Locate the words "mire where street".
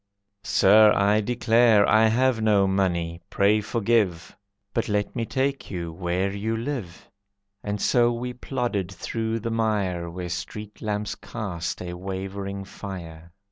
9.51-10.81